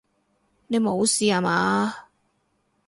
[0.65, 1.93] 你無事吓嘛！